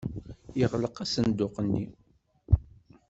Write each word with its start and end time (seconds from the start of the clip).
Yeɣleq 0.59 0.95
asenduq-nni. 1.03 1.85